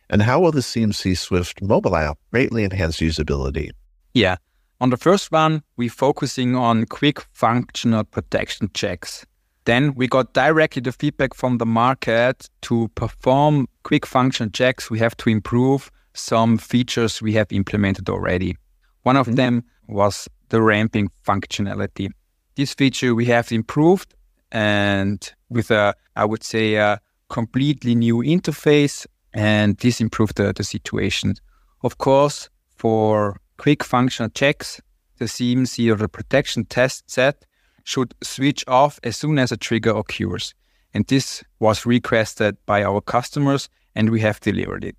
And 0.09 0.21
how 0.21 0.41
will 0.41 0.51
the 0.51 0.59
CMC 0.59 1.17
Swift 1.17 1.61
mobile 1.61 1.95
app 1.95 2.17
greatly 2.33 2.65
enhance 2.65 2.97
usability? 2.97 3.69
Yeah. 4.13 4.35
On 4.81 4.89
the 4.89 4.97
first 4.97 5.31
one, 5.31 5.63
we're 5.77 5.89
focusing 5.89 6.57
on 6.57 6.85
quick 6.87 7.21
functional 7.31 8.03
protection 8.03 8.69
checks. 8.73 9.25
Then 9.63 9.93
we 9.95 10.09
got 10.09 10.33
directly 10.33 10.81
the 10.81 10.91
feedback 10.91 11.33
from 11.33 11.57
the 11.57 11.65
market 11.65 12.49
to 12.63 12.89
perform 12.95 13.69
quick 13.83 14.05
function 14.05 14.51
checks. 14.51 14.91
We 14.91 14.99
have 14.99 15.15
to 15.15 15.29
improve 15.29 15.89
some 16.13 16.57
features 16.57 17.21
we 17.21 17.31
have 17.35 17.49
implemented 17.53 18.09
already. 18.09 18.57
One 19.03 19.15
of 19.15 19.27
mm-hmm. 19.27 19.35
them 19.35 19.63
was 19.87 20.27
the 20.49 20.61
ramping 20.61 21.11
functionality. 21.25 22.09
this 22.57 22.73
feature 22.73 23.15
we 23.15 23.27
have 23.27 23.53
improved 23.53 24.15
and 24.51 25.33
with 25.49 25.71
a, 25.71 25.95
I 26.15 26.25
would 26.25 26.43
say, 26.43 26.75
a 26.75 26.99
completely 27.29 27.95
new 27.95 28.17
interface, 28.17 29.05
and 29.33 29.77
this 29.77 29.99
improved 30.01 30.37
the, 30.37 30.53
the 30.53 30.63
situation. 30.63 31.35
Of 31.83 31.97
course, 31.97 32.49
for 32.75 33.39
quick 33.57 33.83
functional 33.83 34.29
checks, 34.29 34.81
the 35.17 35.25
CMC 35.25 35.91
or 35.91 35.95
the 35.95 36.09
protection 36.09 36.65
test 36.65 37.09
set 37.09 37.45
should 37.83 38.13
switch 38.23 38.63
off 38.67 38.99
as 39.03 39.15
soon 39.15 39.39
as 39.39 39.51
a 39.51 39.57
trigger 39.57 39.95
occurs. 39.95 40.53
And 40.93 41.05
this 41.07 41.43
was 41.59 41.85
requested 41.85 42.57
by 42.65 42.83
our 42.83 43.01
customers, 43.01 43.69
and 43.95 44.09
we 44.09 44.21
have 44.21 44.39
delivered 44.39 44.83
it. 44.83 44.95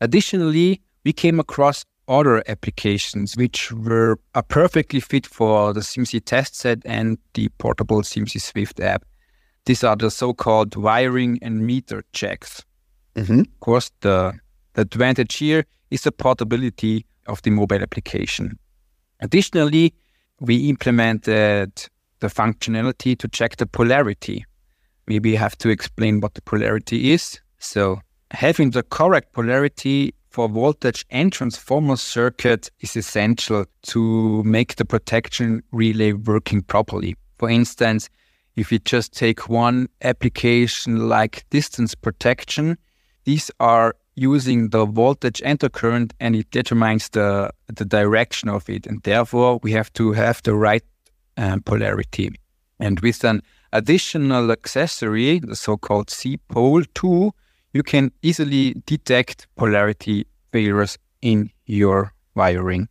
Additionally, 0.00 0.80
we 1.04 1.12
came 1.12 1.40
across 1.40 1.84
other 2.08 2.42
applications 2.48 3.36
which 3.36 3.70
were 3.72 4.18
a 4.34 4.42
perfectly 4.42 5.00
fit 5.00 5.26
for 5.26 5.72
the 5.72 5.80
CMC 5.80 6.24
test 6.24 6.54
set 6.56 6.78
and 6.84 7.18
the 7.34 7.48
portable 7.58 8.02
CMC 8.02 8.40
Swift 8.40 8.80
app. 8.80 9.04
These 9.68 9.84
are 9.84 9.96
the 9.96 10.10
so-called 10.10 10.76
wiring 10.76 11.38
and 11.42 11.66
meter 11.66 12.02
checks. 12.14 12.64
Mm-hmm. 13.16 13.40
Of 13.40 13.60
course, 13.60 13.90
the, 14.00 14.32
the 14.72 14.80
advantage 14.80 15.34
here 15.36 15.66
is 15.90 16.00
the 16.04 16.10
portability 16.10 17.04
of 17.26 17.42
the 17.42 17.50
mobile 17.50 17.82
application. 17.82 18.58
Additionally, 19.20 19.92
we 20.40 20.70
implemented 20.70 21.86
the 22.20 22.28
functionality 22.28 23.18
to 23.18 23.28
check 23.28 23.58
the 23.58 23.66
polarity. 23.66 24.46
Maybe 25.06 25.32
you 25.32 25.36
have 25.36 25.58
to 25.58 25.68
explain 25.68 26.20
what 26.20 26.32
the 26.32 26.40
polarity 26.40 27.12
is. 27.12 27.38
So 27.58 28.00
having 28.30 28.70
the 28.70 28.84
correct 28.84 29.34
polarity 29.34 30.14
for 30.30 30.48
voltage 30.48 31.04
and 31.10 31.30
transformer 31.30 31.96
circuit 31.96 32.70
is 32.80 32.96
essential 32.96 33.66
to 33.82 34.42
make 34.44 34.76
the 34.76 34.86
protection 34.86 35.62
relay 35.72 36.12
working 36.12 36.62
properly. 36.62 37.16
For 37.36 37.50
instance, 37.50 38.08
if 38.58 38.72
you 38.72 38.80
just 38.80 39.12
take 39.12 39.48
one 39.48 39.88
application 40.02 41.08
like 41.08 41.44
distance 41.50 41.94
protection, 41.94 42.76
these 43.24 43.52
are 43.60 43.94
using 44.16 44.70
the 44.70 44.84
voltage 44.84 45.40
and 45.44 45.60
the 45.60 45.70
current 45.70 46.12
and 46.18 46.34
it 46.34 46.50
determines 46.50 47.08
the, 47.10 47.50
the 47.68 47.84
direction 47.84 48.48
of 48.48 48.68
it. 48.68 48.84
And 48.84 49.00
therefore, 49.04 49.60
we 49.62 49.70
have 49.72 49.92
to 49.92 50.10
have 50.12 50.42
the 50.42 50.54
right 50.54 50.82
um, 51.36 51.60
polarity. 51.60 52.30
And 52.80 52.98
with 52.98 53.22
an 53.22 53.42
additional 53.72 54.50
accessory, 54.50 55.38
the 55.38 55.54
so-called 55.54 56.10
C-pole 56.10 56.82
2, 56.94 57.30
you 57.72 57.82
can 57.84 58.10
easily 58.22 58.82
detect 58.86 59.46
polarity 59.56 60.26
failures 60.50 60.98
in 61.22 61.50
your 61.66 62.12
wiring. 62.34 62.88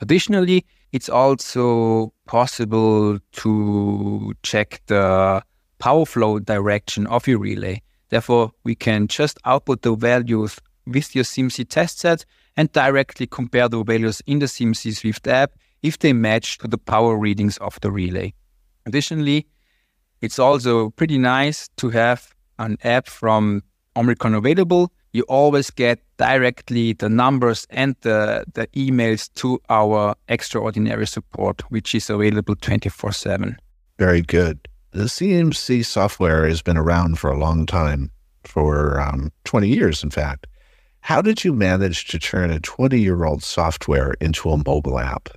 Additionally, 0.00 0.64
it's 0.92 1.08
also 1.08 2.12
possible 2.26 3.18
to 3.32 4.32
check 4.42 4.80
the 4.86 5.42
power 5.78 6.06
flow 6.06 6.38
direction 6.38 7.06
of 7.06 7.26
your 7.26 7.38
relay. 7.38 7.82
Therefore, 8.08 8.52
we 8.64 8.74
can 8.74 9.06
just 9.06 9.38
output 9.44 9.82
the 9.82 9.94
values 9.94 10.58
with 10.86 11.14
your 11.14 11.24
CMC 11.24 11.68
test 11.68 12.00
set 12.00 12.24
and 12.56 12.72
directly 12.72 13.26
compare 13.26 13.68
the 13.68 13.84
values 13.84 14.22
in 14.26 14.38
the 14.38 14.46
CMC 14.46 14.96
Swift 14.96 15.26
app 15.26 15.52
if 15.82 15.98
they 15.98 16.12
match 16.12 16.58
to 16.58 16.68
the 16.68 16.78
power 16.78 17.16
readings 17.16 17.58
of 17.58 17.78
the 17.80 17.90
relay. 17.90 18.32
Additionally, 18.86 19.46
it's 20.20 20.38
also 20.38 20.90
pretty 20.90 21.18
nice 21.18 21.68
to 21.76 21.90
have 21.90 22.34
an 22.58 22.76
app 22.82 23.06
from 23.06 23.62
Omicron 23.96 24.34
available, 24.34 24.92
you 25.12 25.22
always 25.28 25.70
get 25.70 26.00
directly 26.18 26.92
the 26.92 27.08
numbers 27.08 27.66
and 27.70 27.96
the, 28.02 28.44
the 28.52 28.66
emails 28.68 29.32
to 29.34 29.60
our 29.70 30.14
extraordinary 30.28 31.06
support, 31.06 31.62
which 31.70 31.94
is 31.94 32.10
available 32.10 32.54
24 32.56 33.12
7. 33.12 33.56
Very 33.98 34.22
good. 34.22 34.68
The 34.90 35.04
CMC 35.04 35.84
software 35.84 36.46
has 36.46 36.60
been 36.60 36.76
around 36.76 37.18
for 37.18 37.30
a 37.30 37.38
long 37.38 37.66
time, 37.66 38.10
for 38.44 39.00
um, 39.00 39.32
20 39.44 39.68
years, 39.68 40.02
in 40.02 40.10
fact. 40.10 40.46
How 41.00 41.22
did 41.22 41.44
you 41.44 41.52
manage 41.52 42.06
to 42.08 42.18
turn 42.18 42.50
a 42.50 42.60
20 42.60 43.00
year 43.00 43.24
old 43.24 43.42
software 43.42 44.14
into 44.20 44.50
a 44.50 44.58
mobile 44.58 44.98
app? 44.98 45.28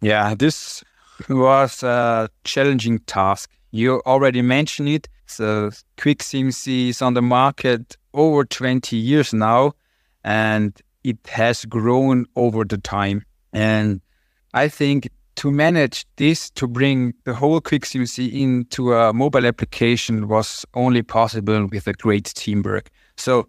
Yeah, 0.00 0.34
this 0.34 0.82
was 1.28 1.82
a 1.82 2.30
challenging 2.44 2.98
task. 3.00 3.50
You 3.70 4.02
already 4.06 4.42
mentioned 4.42 4.88
it. 4.88 5.08
So 5.26 5.70
Quick 5.96 6.18
CMC 6.18 6.88
is 6.88 7.02
on 7.02 7.14
the 7.14 7.22
market 7.22 7.96
over 8.14 8.44
20 8.44 8.96
years 8.96 9.32
now, 9.32 9.72
and 10.24 10.80
it 11.04 11.18
has 11.26 11.64
grown 11.64 12.26
over 12.36 12.64
the 12.64 12.78
time. 12.78 13.24
And 13.52 14.00
I 14.54 14.68
think 14.68 15.08
to 15.36 15.50
manage 15.50 16.06
this, 16.16 16.50
to 16.50 16.66
bring 16.66 17.14
the 17.24 17.34
whole 17.34 17.60
Quick 17.60 17.82
CMC 17.84 18.32
into 18.32 18.92
a 18.92 19.12
mobile 19.12 19.46
application 19.46 20.28
was 20.28 20.64
only 20.74 21.02
possible 21.02 21.66
with 21.66 21.86
a 21.86 21.92
great 21.94 22.26
teamwork. 22.26 22.90
So 23.16 23.48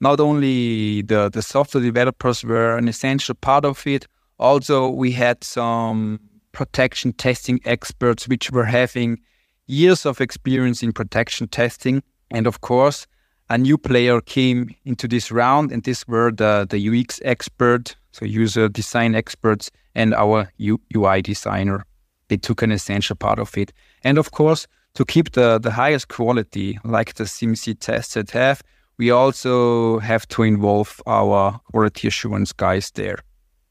not 0.00 0.20
only 0.20 1.02
the, 1.02 1.30
the 1.32 1.42
software 1.42 1.82
developers 1.82 2.44
were 2.44 2.76
an 2.76 2.88
essential 2.88 3.34
part 3.34 3.64
of 3.64 3.86
it, 3.86 4.06
also 4.38 4.88
we 4.88 5.12
had 5.12 5.42
some 5.42 6.20
protection 6.52 7.12
testing 7.12 7.60
experts 7.64 8.28
which 8.28 8.50
were 8.50 8.64
having 8.64 9.18
years 9.66 10.06
of 10.06 10.20
experience 10.20 10.82
in 10.82 10.92
protection 10.92 11.48
testing. 11.48 12.02
And 12.30 12.46
of 12.46 12.60
course, 12.60 13.06
a 13.54 13.58
new 13.58 13.78
player 13.78 14.20
came 14.20 14.74
into 14.84 15.06
this 15.06 15.30
round, 15.30 15.70
and 15.70 15.84
these 15.84 16.08
were 16.08 16.32
the, 16.32 16.66
the 16.68 16.88
UX 16.88 17.20
expert, 17.24 17.94
so 18.10 18.24
user 18.24 18.68
design 18.68 19.14
experts, 19.14 19.70
and 19.94 20.12
our 20.12 20.50
U, 20.56 20.80
UI 20.96 21.22
designer. 21.22 21.86
They 22.26 22.36
took 22.36 22.62
an 22.62 22.72
essential 22.72 23.14
part 23.14 23.38
of 23.38 23.56
it. 23.56 23.72
And 24.02 24.18
of 24.18 24.32
course, 24.32 24.66
to 24.94 25.04
keep 25.04 25.32
the, 25.32 25.60
the 25.60 25.70
highest 25.70 26.08
quality, 26.08 26.80
like 26.82 27.14
the 27.14 27.76
tests 27.78 28.14
that 28.14 28.32
have, 28.32 28.60
we 28.98 29.12
also 29.12 30.00
have 30.00 30.26
to 30.28 30.42
involve 30.42 31.00
our 31.06 31.60
quality 31.70 32.08
assurance 32.08 32.52
guys 32.52 32.90
there. 32.90 33.18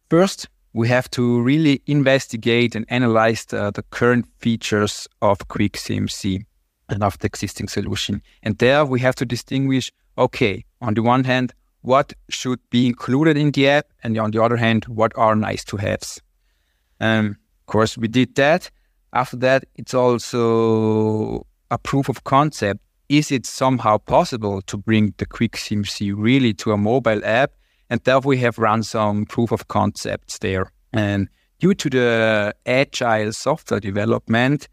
First, 0.09 0.47
we 0.71 0.87
have 0.87 1.09
to 1.11 1.41
really 1.41 1.81
investigate 1.87 2.73
and 2.73 2.85
analyze 2.87 3.45
the, 3.47 3.71
the 3.71 3.83
current 3.91 4.27
features 4.39 5.09
of 5.21 5.45
Quick 5.49 5.73
CMC 5.73 6.45
of 7.01 7.17
the 7.19 7.27
existing 7.27 7.69
solution. 7.69 8.21
And 8.43 8.57
there 8.57 8.85
we 8.85 8.99
have 8.99 9.15
to 9.15 9.25
distinguish 9.25 9.91
okay, 10.15 10.63
on 10.79 10.93
the 10.93 11.01
one 11.01 11.23
hand, 11.23 11.53
what 11.81 12.13
should 12.29 12.59
be 12.69 12.85
included 12.85 13.35
in 13.35 13.51
the 13.51 13.67
app, 13.67 13.87
and 14.03 14.15
on 14.19 14.29
the 14.29 14.43
other 14.43 14.57
hand, 14.57 14.85
what 14.85 15.11
are 15.15 15.35
nice 15.35 15.63
to 15.63 15.77
haves. 15.77 16.21
Um, 16.99 17.37
of 17.61 17.65
course, 17.65 17.97
we 17.97 18.07
did 18.07 18.35
that. 18.35 18.69
After 19.11 19.37
that, 19.37 19.65
it's 19.75 19.95
also 19.95 21.47
a 21.71 21.79
proof 21.79 22.09
of 22.09 22.25
concept. 22.25 22.81
Is 23.09 23.31
it 23.31 23.47
somehow 23.47 23.97
possible 23.97 24.61
to 24.61 24.77
bring 24.77 25.15
the 25.17 25.25
Quick 25.25 25.53
CMC 25.53 26.13
really 26.15 26.53
to 26.53 26.73
a 26.73 26.77
mobile 26.77 27.25
app 27.25 27.53
and 27.93 28.01
therefore, 28.05 28.29
we 28.29 28.37
have 28.39 28.57
run 28.57 28.81
some 28.81 29.27
proof 29.27 29.51
of 29.51 29.67
concepts 29.67 30.39
there. 30.39 30.71
And 30.93 31.29
due 31.59 31.75
to 31.75 31.89
the 31.91 32.55
agile 32.65 33.31
software 33.33 33.79
development, 33.79 34.67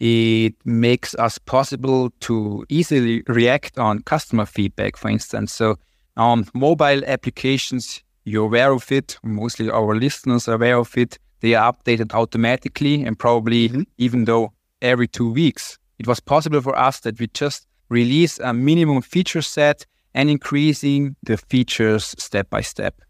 it 0.00 0.54
makes 0.64 1.14
us 1.14 1.38
possible 1.38 2.10
to 2.20 2.64
easily 2.68 3.22
react 3.28 3.78
on 3.78 4.00
customer 4.00 4.46
feedback, 4.46 4.96
for 4.96 5.08
instance. 5.08 5.52
So 5.52 5.76
on 6.16 6.46
mobile 6.54 7.02
applications, 7.06 8.02
you're 8.24 8.46
aware 8.46 8.72
of 8.72 8.90
it. 8.92 9.18
Mostly 9.22 9.70
our 9.70 9.94
listeners 9.94 10.48
are 10.48 10.54
aware 10.54 10.78
of 10.78 10.96
it. 10.96 11.18
They 11.40 11.54
are 11.54 11.72
updated 11.72 12.12
automatically 12.12 13.04
and 13.04 13.18
probably 13.18 13.68
mm-hmm. 13.68 13.82
even 13.98 14.24
though 14.24 14.52
every 14.82 15.08
two 15.08 15.30
weeks. 15.32 15.78
It 15.98 16.06
was 16.06 16.20
possible 16.20 16.60
for 16.60 16.76
us 16.76 17.00
that 17.00 17.18
we 17.18 17.28
just 17.28 17.66
release 17.88 18.38
a 18.40 18.52
minimum 18.52 19.00
feature 19.00 19.42
set 19.42 19.86
and 20.14 20.28
increasing 20.28 21.16
the 21.22 21.36
features 21.36 22.14
step 22.18 22.50
by 22.50 22.60
step. 22.60 23.00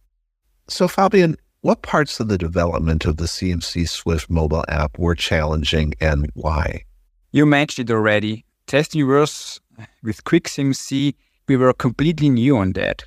So, 0.68 0.88
Fabian, 0.88 1.36
what 1.66 1.82
parts 1.82 2.20
of 2.20 2.28
the 2.28 2.38
development 2.38 3.06
of 3.06 3.16
the 3.16 3.25
CMC 3.25 3.88
Swift 3.88 4.30
mobile 4.30 4.64
app 4.68 4.96
were 5.00 5.16
challenging 5.16 5.94
and 6.00 6.30
why? 6.35 6.85
You 7.32 7.44
mentioned 7.44 7.90
it 7.90 7.92
already. 7.92 8.44
Testing 8.68 9.04
was 9.08 9.61
with 10.04 10.23
Quick 10.23 10.44
CMC, 10.44 11.16
we 11.49 11.56
were 11.56 11.73
completely 11.73 12.30
new 12.30 12.56
on 12.56 12.73
that. 12.75 13.02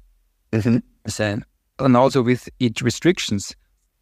Mm-hmm. 0.51 1.39
and 1.79 1.95
also 1.95 2.21
with 2.21 2.49
its 2.59 2.81
restrictions. 2.81 3.55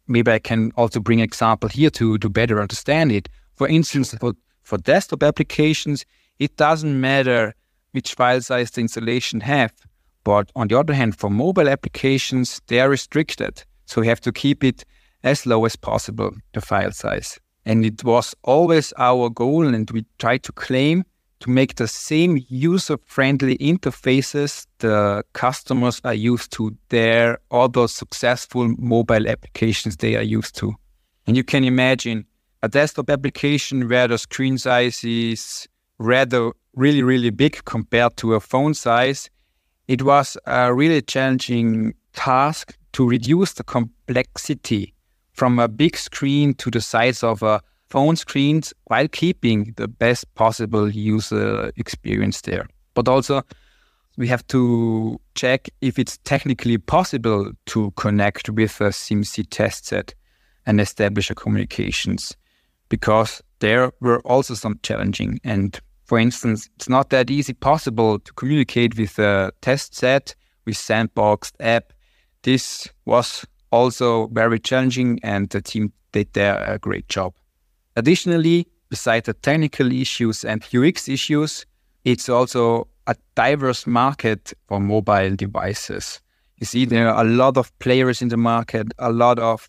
Maybe 0.08 0.32
I 0.32 0.40
can 0.40 0.72
also 0.74 0.98
bring 0.98 1.20
an 1.20 1.24
example 1.24 1.68
here 1.68 1.90
to, 1.90 2.18
to 2.18 2.28
better 2.28 2.60
understand 2.60 3.12
it. 3.12 3.28
For 3.54 3.68
instance, 3.68 4.12
for, 4.14 4.32
for 4.64 4.78
desktop 4.78 5.22
applications, 5.22 6.04
it 6.40 6.56
doesn't 6.56 7.00
matter 7.00 7.54
which 7.92 8.14
file 8.14 8.40
size 8.40 8.72
the 8.72 8.80
installation 8.80 9.38
have. 9.38 9.72
But 10.24 10.50
on 10.56 10.66
the 10.66 10.76
other 10.80 10.94
hand, 10.94 11.16
for 11.16 11.30
mobile 11.30 11.68
applications, 11.68 12.60
they 12.66 12.80
are 12.80 12.88
restricted. 12.90 13.62
So 13.88 14.02
we 14.02 14.06
have 14.06 14.20
to 14.20 14.32
keep 14.32 14.62
it 14.62 14.84
as 15.24 15.46
low 15.46 15.64
as 15.64 15.74
possible, 15.74 16.30
the 16.52 16.60
file 16.60 16.92
size. 16.92 17.40
And 17.64 17.84
it 17.84 18.04
was 18.04 18.34
always 18.44 18.92
our 18.98 19.30
goal, 19.30 19.66
and 19.66 19.90
we 19.90 20.04
try 20.18 20.36
to 20.38 20.52
claim 20.52 21.04
to 21.40 21.50
make 21.50 21.76
the 21.76 21.88
same 21.88 22.38
user 22.48 22.98
friendly 23.06 23.56
interfaces 23.58 24.66
the 24.78 25.24
customers 25.32 26.00
are 26.04 26.14
used 26.14 26.52
to 26.52 26.76
their 26.90 27.38
other 27.50 27.88
successful 27.88 28.74
mobile 28.78 29.26
applications 29.26 29.96
they 29.96 30.16
are 30.16 30.22
used 30.22 30.54
to. 30.56 30.74
And 31.26 31.36
you 31.36 31.44
can 31.44 31.64
imagine 31.64 32.26
a 32.62 32.68
desktop 32.68 33.08
application 33.08 33.88
where 33.88 34.08
the 34.08 34.18
screen 34.18 34.58
size 34.58 35.02
is 35.02 35.66
rather 35.98 36.50
really, 36.74 37.02
really 37.02 37.30
big 37.30 37.64
compared 37.64 38.16
to 38.18 38.34
a 38.34 38.40
phone 38.40 38.74
size, 38.74 39.30
it 39.86 40.02
was 40.02 40.36
a 40.46 40.74
really 40.74 41.00
challenging 41.00 41.94
task 42.12 42.77
to 42.92 43.08
reduce 43.08 43.54
the 43.54 43.64
complexity 43.64 44.94
from 45.32 45.58
a 45.58 45.68
big 45.68 45.96
screen 45.96 46.54
to 46.54 46.70
the 46.70 46.80
size 46.80 47.22
of 47.22 47.42
a 47.42 47.60
phone 47.88 48.16
screen 48.16 48.62
while 48.84 49.08
keeping 49.08 49.72
the 49.76 49.88
best 49.88 50.32
possible 50.34 50.90
user 50.90 51.72
experience 51.76 52.40
there. 52.42 52.66
But 52.94 53.08
also, 53.08 53.42
we 54.16 54.26
have 54.28 54.46
to 54.48 55.20
check 55.34 55.68
if 55.80 55.98
it's 55.98 56.18
technically 56.18 56.76
possible 56.78 57.52
to 57.66 57.92
connect 57.92 58.50
with 58.50 58.80
a 58.80 58.88
CMC 58.88 59.46
test 59.50 59.86
set 59.86 60.14
and 60.66 60.80
establish 60.80 61.30
a 61.30 61.34
communications 61.34 62.36
because 62.88 63.42
there 63.60 63.92
were 64.00 64.20
also 64.20 64.54
some 64.54 64.78
challenging 64.82 65.40
and 65.44 65.80
for 66.08 66.18
instance, 66.18 66.70
it's 66.76 66.88
not 66.88 67.10
that 67.10 67.30
easy 67.30 67.52
possible 67.52 68.18
to 68.18 68.32
communicate 68.32 68.96
with 68.96 69.18
a 69.18 69.52
test 69.60 69.94
set 69.94 70.34
with 70.64 70.74
sandboxed 70.74 71.52
app. 71.60 71.92
This 72.48 72.88
was 73.04 73.44
also 73.70 74.28
very 74.28 74.58
challenging 74.58 75.20
and 75.22 75.50
the 75.50 75.60
team 75.60 75.92
did 76.12 76.32
there 76.32 76.56
a 76.64 76.78
great 76.78 77.06
job. 77.10 77.34
Additionally, 77.94 78.66
besides 78.88 79.26
the 79.26 79.34
technical 79.34 79.92
issues 79.92 80.46
and 80.46 80.64
UX 80.74 81.10
issues, 81.10 81.66
it's 82.06 82.30
also 82.30 82.88
a 83.06 83.14
diverse 83.34 83.86
market 83.86 84.54
for 84.66 84.80
mobile 84.80 85.36
devices. 85.36 86.22
You 86.56 86.64
see, 86.64 86.86
there 86.86 87.10
are 87.10 87.22
a 87.22 87.28
lot 87.28 87.58
of 87.58 87.78
players 87.80 88.22
in 88.22 88.28
the 88.28 88.38
market, 88.38 88.86
a 88.98 89.12
lot 89.12 89.38
of 89.38 89.68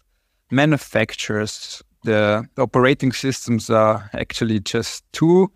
manufacturers. 0.50 1.84
The, 2.06 2.48
the 2.56 2.62
operating 2.62 3.12
systems 3.12 3.70
are 3.70 4.10
actually 4.14 4.62
just 4.62 5.04
two 5.12 5.52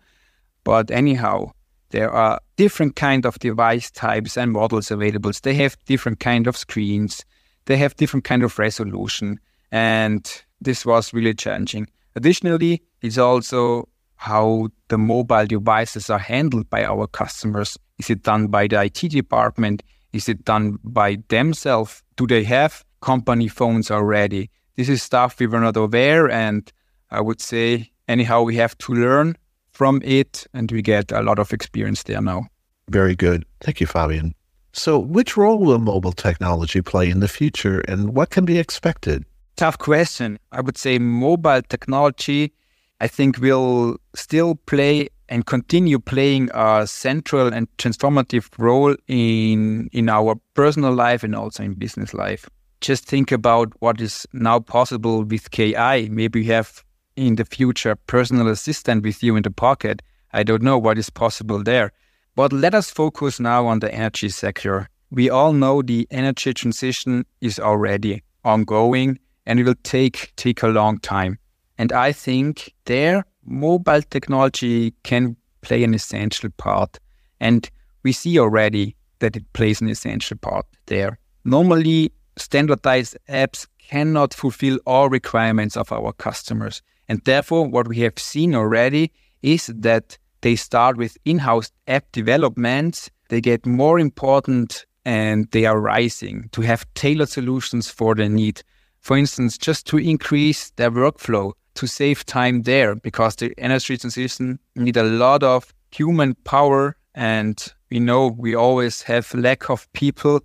but 0.62 0.90
anyhow, 0.90 1.52
there 1.94 2.10
are 2.10 2.40
different 2.56 2.96
kind 2.96 3.24
of 3.24 3.38
device 3.38 3.88
types 3.88 4.36
and 4.36 4.50
models 4.50 4.90
available. 4.90 5.30
They 5.44 5.54
have 5.54 5.76
different 5.84 6.18
kind 6.18 6.48
of 6.48 6.56
screens. 6.56 7.24
They 7.66 7.76
have 7.76 7.94
different 7.94 8.24
kind 8.24 8.42
of 8.42 8.58
resolution. 8.58 9.38
And 9.70 10.28
this 10.60 10.84
was 10.84 11.14
really 11.14 11.34
challenging. 11.34 11.86
Additionally, 12.16 12.82
it's 13.00 13.16
also 13.16 13.88
how 14.16 14.70
the 14.88 14.98
mobile 14.98 15.46
devices 15.46 16.10
are 16.10 16.18
handled 16.18 16.68
by 16.68 16.84
our 16.84 17.06
customers. 17.06 17.78
Is 18.00 18.10
it 18.10 18.24
done 18.24 18.48
by 18.48 18.66
the 18.66 18.82
IT 18.82 19.10
department? 19.10 19.84
Is 20.12 20.28
it 20.28 20.44
done 20.44 20.80
by 20.82 21.18
themselves? 21.28 22.02
Do 22.16 22.26
they 22.26 22.42
have 22.42 22.84
company 23.02 23.46
phones 23.46 23.92
already? 23.92 24.50
This 24.74 24.88
is 24.88 25.00
stuff 25.00 25.38
we 25.38 25.46
were 25.46 25.60
not 25.60 25.76
aware. 25.76 26.28
And 26.28 26.72
I 27.12 27.20
would 27.20 27.40
say, 27.40 27.92
anyhow, 28.08 28.42
we 28.42 28.56
have 28.56 28.76
to 28.78 28.94
learn 28.94 29.36
from 29.74 30.00
it, 30.04 30.46
and 30.54 30.70
we 30.70 30.80
get 30.80 31.12
a 31.12 31.20
lot 31.20 31.38
of 31.38 31.52
experience 31.52 32.04
there 32.04 32.22
now. 32.22 32.46
Very 32.88 33.14
good. 33.14 33.44
Thank 33.60 33.80
you, 33.80 33.86
Fabian. 33.86 34.34
So, 34.72 34.98
which 34.98 35.36
role 35.36 35.58
will 35.58 35.78
mobile 35.78 36.12
technology 36.12 36.80
play 36.80 37.10
in 37.10 37.20
the 37.20 37.28
future, 37.28 37.80
and 37.80 38.14
what 38.14 38.30
can 38.30 38.44
be 38.44 38.58
expected? 38.58 39.24
Tough 39.56 39.78
question. 39.78 40.38
I 40.52 40.60
would 40.60 40.78
say 40.78 40.98
mobile 40.98 41.62
technology, 41.62 42.52
I 43.00 43.08
think, 43.08 43.38
will 43.38 43.98
still 44.14 44.56
play 44.66 45.08
and 45.28 45.46
continue 45.46 45.98
playing 45.98 46.50
a 46.54 46.86
central 46.86 47.52
and 47.52 47.68
transformative 47.78 48.48
role 48.58 48.94
in 49.06 49.88
in 49.92 50.08
our 50.08 50.34
personal 50.54 50.92
life 50.92 51.22
and 51.22 51.34
also 51.34 51.62
in 51.62 51.74
business 51.74 52.12
life. 52.12 52.48
Just 52.80 53.06
think 53.06 53.32
about 53.32 53.72
what 53.80 54.00
is 54.00 54.26
now 54.32 54.58
possible 54.60 55.24
with 55.24 55.50
KI. 55.50 56.08
Maybe 56.10 56.40
we 56.40 56.46
have 56.46 56.84
in 57.16 57.36
the 57.36 57.44
future 57.44 57.96
personal 58.06 58.48
assistant 58.48 59.04
with 59.04 59.22
you 59.22 59.36
in 59.36 59.42
the 59.42 59.50
pocket. 59.50 60.02
I 60.32 60.42
don't 60.42 60.62
know 60.62 60.78
what 60.78 60.98
is 60.98 61.10
possible 61.10 61.62
there. 61.62 61.92
But 62.36 62.52
let 62.52 62.74
us 62.74 62.90
focus 62.90 63.38
now 63.38 63.66
on 63.66 63.78
the 63.78 63.94
energy 63.94 64.28
sector. 64.28 64.88
We 65.10 65.30
all 65.30 65.52
know 65.52 65.82
the 65.82 66.08
energy 66.10 66.52
transition 66.52 67.24
is 67.40 67.60
already 67.60 68.22
ongoing 68.44 69.18
and 69.46 69.60
it 69.60 69.64
will 69.64 69.76
take 69.84 70.32
take 70.36 70.62
a 70.62 70.68
long 70.68 70.98
time. 70.98 71.38
And 71.78 71.92
I 71.92 72.12
think 72.12 72.74
there 72.86 73.24
mobile 73.44 74.02
technology 74.02 74.92
can 75.02 75.36
play 75.60 75.84
an 75.84 75.94
essential 75.94 76.50
part. 76.56 76.98
And 77.40 77.70
we 78.02 78.12
see 78.12 78.38
already 78.38 78.96
that 79.20 79.36
it 79.36 79.52
plays 79.52 79.80
an 79.80 79.88
essential 79.88 80.36
part 80.38 80.66
there. 80.86 81.18
Normally, 81.44 82.12
standardized 82.36 83.16
apps 83.28 83.66
cannot 83.78 84.34
fulfill 84.34 84.78
all 84.86 85.08
requirements 85.08 85.76
of 85.76 85.92
our 85.92 86.12
customers. 86.12 86.82
And 87.08 87.20
therefore, 87.24 87.66
what 87.66 87.88
we 87.88 87.98
have 88.00 88.18
seen 88.18 88.54
already 88.54 89.12
is 89.42 89.66
that 89.66 90.18
they 90.40 90.56
start 90.56 90.96
with 90.96 91.16
in 91.24 91.38
house 91.38 91.70
app 91.88 92.10
developments, 92.12 93.10
they 93.28 93.40
get 93.40 93.66
more 93.66 93.98
important 93.98 94.86
and 95.04 95.50
they 95.50 95.66
are 95.66 95.80
rising 95.80 96.48
to 96.52 96.62
have 96.62 96.86
tailored 96.94 97.28
solutions 97.28 97.88
for 97.90 98.14
the 98.14 98.28
need. 98.28 98.62
For 99.00 99.16
instance, 99.18 99.58
just 99.58 99.86
to 99.88 99.98
increase 99.98 100.70
their 100.76 100.90
workflow, 100.90 101.52
to 101.74 101.86
save 101.86 102.24
time 102.24 102.62
there, 102.62 102.94
because 102.94 103.36
the 103.36 103.52
energy 103.58 103.98
transition 103.98 104.58
need 104.76 104.96
a 104.96 105.02
lot 105.02 105.42
of 105.42 105.74
human 105.90 106.34
power. 106.44 106.96
And 107.14 107.62
we 107.90 108.00
know 108.00 108.28
we 108.38 108.54
always 108.54 109.02
have 109.02 109.32
lack 109.34 109.68
of 109.68 109.92
people. 109.92 110.40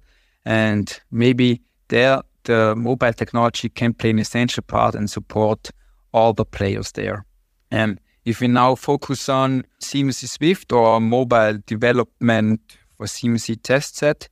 And 0.46 1.00
maybe 1.12 1.62
there, 1.88 2.22
the 2.44 2.76
mobile 2.76 3.14
technology 3.14 3.70
can 3.70 3.94
play 3.94 4.10
an 4.10 4.20
essential 4.20 4.64
part 4.64 4.96
and 4.96 5.10
support 5.10 5.70
all 6.12 6.34
the 6.34 6.46
players 6.46 6.92
there. 6.94 7.26
And 7.72 8.00
if 8.26 8.42
we 8.42 8.48
now 8.48 8.76
focus 8.76 9.30
on 9.30 9.66
CMC 9.82 10.28
Swift 10.28 10.72
or 10.72 11.00
mobile 11.00 11.60
development 11.66 12.62
for 12.98 13.06
CMC 13.06 13.62
test 13.64 13.98
set, 13.98 14.28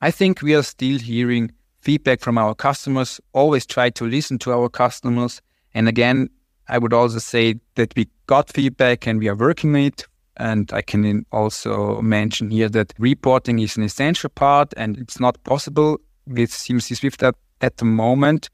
I 0.00 0.10
think 0.10 0.42
we 0.42 0.54
are 0.54 0.62
still 0.62 0.98
hearing 0.98 1.52
feedback 1.80 2.20
from 2.20 2.38
our 2.38 2.54
customers, 2.54 3.20
always 3.32 3.66
try 3.66 3.90
to 3.90 4.04
listen 4.04 4.38
to 4.38 4.52
our 4.52 4.68
customers. 4.68 5.40
And 5.74 5.88
again, 5.88 6.28
I 6.68 6.78
would 6.78 6.92
also 6.92 7.18
say 7.18 7.56
that 7.74 7.94
we 7.96 8.08
got 8.26 8.52
feedback 8.52 9.06
and 9.06 9.18
we 9.18 9.28
are 9.28 9.36
working 9.36 9.74
on 9.74 9.82
it. 9.82 10.06
And 10.36 10.72
I 10.72 10.82
can 10.82 11.26
also 11.32 12.00
mention 12.00 12.50
here 12.50 12.68
that 12.70 12.94
reporting 12.98 13.58
is 13.58 13.76
an 13.76 13.82
essential 13.82 14.30
part 14.30 14.72
and 14.76 14.96
it's 14.96 15.20
not 15.20 15.42
possible 15.44 16.00
with 16.26 16.50
CMC 16.50 16.96
Swift 16.96 17.22
at, 17.22 17.34
at 17.60 17.78
the 17.78 17.84
moment. 17.84 18.48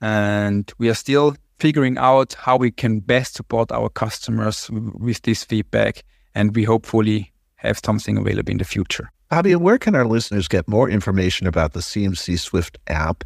And 0.00 0.70
we 0.78 0.90
are 0.90 0.94
still 0.94 1.36
figuring 1.58 1.98
out 1.98 2.34
how 2.34 2.56
we 2.56 2.70
can 2.70 3.00
best 3.00 3.34
support 3.34 3.70
our 3.72 3.88
customers 3.88 4.70
with 4.70 5.22
this 5.22 5.44
feedback. 5.44 6.04
And 6.34 6.54
we 6.54 6.64
hopefully 6.64 7.32
have 7.56 7.80
something 7.84 8.18
available 8.18 8.50
in 8.50 8.58
the 8.58 8.64
future. 8.64 9.10
Fabian, 9.30 9.60
where 9.60 9.78
can 9.78 9.94
our 9.94 10.04
listeners 10.04 10.48
get 10.48 10.68
more 10.68 10.88
information 10.88 11.46
about 11.46 11.72
the 11.72 11.80
CMC 11.80 12.38
Swift 12.38 12.78
app? 12.88 13.24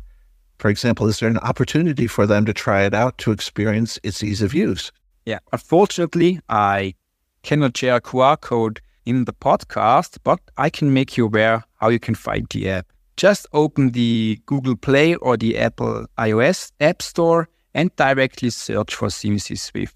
For 0.59 0.69
example, 0.71 1.07
is 1.07 1.21
there 1.21 1.29
an 1.29 1.39
opportunity 1.39 2.07
for 2.07 2.27
them 2.27 2.45
to 2.47 2.53
try 2.53 2.83
it 2.83 2.95
out 2.95 3.19
to 3.19 3.33
experience 3.33 3.99
its 4.03 4.23
ease 4.23 4.43
of 4.43 4.55
use? 4.55 4.91
Yeah, 5.25 5.39
unfortunately, 5.53 6.41
I 6.49 6.95
cannot 7.43 7.77
share 7.77 7.97
a 7.97 8.01
QR 8.01 8.41
code 8.41 8.81
in 9.07 9.25
the 9.25 9.33
podcast, 9.33 10.19
but 10.25 10.41
I 10.57 10.71
can 10.71 10.93
make 10.93 11.17
you 11.17 11.27
aware 11.27 11.65
how 11.81 11.89
you 11.89 11.99
can 11.99 12.15
find 12.15 12.47
the 12.51 12.69
app. 12.71 12.87
Just 13.17 13.47
open 13.53 13.91
the 13.91 14.41
Google 14.47 14.77
Play 14.77 15.15
or 15.17 15.37
the 15.37 15.59
Apple 15.59 16.07
iOS 16.19 16.73
App 16.81 17.03
Store 17.03 17.49
and 17.79 17.95
directly 17.95 18.51
search 18.51 18.93
for 18.93 19.07
CMC 19.07 19.57
Swift. 19.57 19.95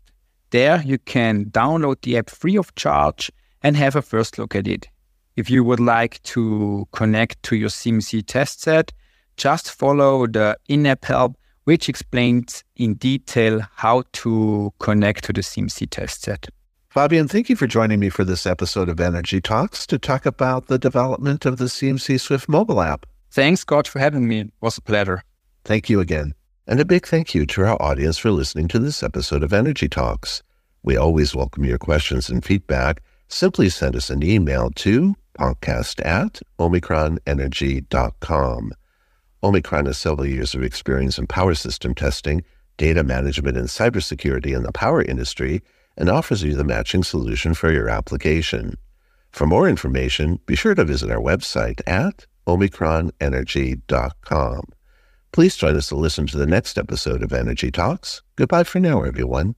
There 0.51 0.81
you 0.83 0.99
can 0.99 1.47
download 1.47 2.01
the 2.03 2.17
app 2.17 2.31
free 2.31 2.57
of 2.57 2.73
charge 2.77 3.29
and 3.61 3.77
have 3.77 3.97
a 3.97 4.03
first 4.03 4.39
look 4.39 4.55
at 4.55 4.69
it. 4.69 4.87
If 5.35 5.51
you 5.51 5.65
would 5.65 5.81
like 5.81 6.23
to 6.35 6.87
connect 6.93 7.43
to 7.45 7.57
your 7.57 7.71
CMC 7.71 8.25
test 8.25 8.61
set, 8.61 8.93
just 9.37 9.73
follow 9.73 10.29
the 10.29 10.57
in-app 10.69 11.05
help 11.05 11.37
which 11.65 11.89
explains 11.89 12.63
in 12.77 12.95
detail 12.95 13.61
how 13.75 14.05
to 14.13 14.73
connect 14.79 15.25
to 15.25 15.33
the 15.33 15.41
CMC 15.41 15.89
test 15.91 16.23
set. 16.23 16.49
Fabian, 16.89 17.27
thank 17.27 17.49
you 17.49 17.57
for 17.57 17.67
joining 17.67 17.99
me 17.99 18.11
for 18.11 18.25
this 18.25 18.47
episode 18.47 18.89
of 18.89 19.01
Energy 19.01 19.41
Talks 19.41 19.87
to 19.89 19.99
talk 19.99 20.27
about 20.27 20.67
the 20.67 20.79
development 20.79 21.47
of 21.47 21.57
the 21.57 21.65
CMC 21.65 22.21
Swift 22.21 22.49
mobile 22.49 22.81
app. 22.81 23.07
Thanks, 23.31 23.63
Scott, 23.63 23.89
for 23.89 23.99
having 23.99 24.29
me. 24.29 24.41
It 24.41 24.53
was 24.61 24.79
a 24.79 24.83
pleasure. 24.83 25.25
Thank 25.65 25.89
you 25.89 26.01
again. 26.01 26.35
And 26.65 26.79
a 26.79 26.85
big 26.85 27.07
thank 27.07 27.35
you 27.35 27.45
to 27.47 27.63
our 27.63 27.83
audience 27.83 28.19
for 28.19 28.31
listening 28.31 28.69
to 28.69 28.79
this 28.79 29.03
episode 29.03 29.43
of 29.43 29.53
Energy 29.53 29.89
Talks. 29.89 30.45
We 30.85 30.97
always 30.97 31.35
welcome 31.35 31.65
your 31.65 31.79
questions 31.79 32.31
and 32.31 32.45
feedback. 32.45 33.03
Simply 33.27 33.69
send 33.69 33.97
us 33.97 34.11
an 34.11 34.23
email 34.23 34.71
to 34.77 35.17
podcast 35.37 36.07
at 36.07 36.41
omicronenergy.com. 36.61 38.73
Omicron 39.43 39.87
has 39.87 39.99
several 39.99 40.25
years 40.25 40.55
of 40.55 40.63
experience 40.63 41.19
in 41.19 41.27
power 41.27 41.55
system 41.55 41.97
testing, 41.97 42.45
data 42.77 43.03
management, 43.03 43.57
and 43.57 43.67
cybersecurity 43.67 44.55
in 44.55 44.63
the 44.63 44.71
power 44.71 45.03
industry 45.03 45.63
and 45.97 46.09
offers 46.09 46.45
you 46.45 46.55
the 46.55 46.63
matching 46.63 47.03
solution 47.03 47.55
for 47.55 47.73
your 47.73 47.89
application. 47.89 48.77
For 49.33 49.49
more 49.49 49.69
information, 49.69 50.39
be 50.47 50.55
sure 50.55 50.77
to 50.77 50.85
visit 50.85 51.11
our 51.11 51.19
website 51.19 51.81
at 51.89 52.25
omicronenergy.com. 52.47 54.63
Please 55.33 55.57
join 55.57 55.77
us 55.77 55.89
to 55.89 55.97
listen 55.97 56.27
to 56.27 56.37
the 56.37 56.47
next 56.47 56.77
episode 56.77 57.23
of 57.23 57.33
Energy 57.33 57.71
Talks. 57.71 58.21
Goodbye 58.37 58.65
for 58.65 58.81
now, 58.81 59.03
everyone. 59.03 59.55